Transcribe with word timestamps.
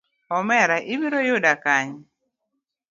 Omera 0.37 0.77
ibiro 0.93 1.19
yuda 1.27 1.53
kanye? 1.63 2.01